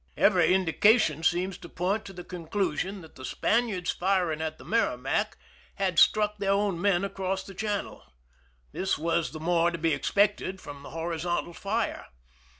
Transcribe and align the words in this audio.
Every 0.17 0.51
indication 0.51 1.21
seems 1.21 1.59
to 1.59 1.69
point 1.69 2.05
to 2.05 2.13
the 2.13 2.23
conclusion 2.23 3.01
that 3.01 3.13
the 3.13 3.23
Spaniards 3.23 3.91
firing 3.91 4.41
at 4.41 4.57
the 4.57 4.65
Merrimac 4.65 5.37
had 5.75 5.99
struck 5.99 6.39
their 6.39 6.53
own 6.53 6.81
men 6.81 7.03
across 7.05 7.43
the 7.43 7.53
channel. 7.53 8.01
This 8.71 8.97
was 8.97 9.29
the 9.29 9.39
more 9.39 9.69
to 9.69 9.77
be 9.77 9.93
expected 9.93 10.59
from 10.59 10.81
the 10.81 10.89
horizontal 10.89 11.53
fire. 11.53 12.07